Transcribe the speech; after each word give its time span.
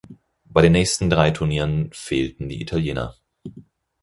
Bei 0.45 0.63
den 0.63 0.71
nächsten 0.71 1.11
drei 1.11 1.29
Turnieren 1.29 1.91
fehlten 1.93 2.49
die 2.49 2.59
Italiener. 2.59 3.13